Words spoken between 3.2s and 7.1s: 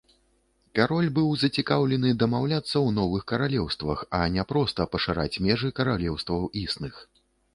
каралеўствах, а не проста пашыраць межы каралеўстваў існых.